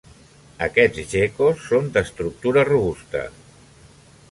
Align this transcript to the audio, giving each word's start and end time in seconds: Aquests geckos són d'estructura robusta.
Aquests 0.67 1.01
geckos 1.11 1.61
són 1.67 1.91
d'estructura 1.99 2.65
robusta. 2.73 3.25